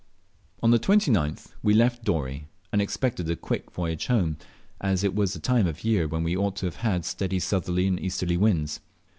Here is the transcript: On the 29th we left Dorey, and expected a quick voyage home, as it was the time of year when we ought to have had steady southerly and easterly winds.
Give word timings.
On 0.63 0.71
the 0.71 0.79
29th 0.79 1.53
we 1.61 1.75
left 1.75 2.03
Dorey, 2.03 2.47
and 2.71 2.81
expected 2.81 3.29
a 3.29 3.35
quick 3.35 3.69
voyage 3.69 4.07
home, 4.07 4.35
as 4.79 5.03
it 5.03 5.13
was 5.13 5.33
the 5.33 5.39
time 5.39 5.67
of 5.67 5.83
year 5.83 6.07
when 6.07 6.23
we 6.23 6.35
ought 6.35 6.55
to 6.55 6.65
have 6.65 6.77
had 6.77 7.05
steady 7.05 7.37
southerly 7.39 7.85
and 7.85 7.99
easterly 7.99 8.35
winds. 8.35 8.79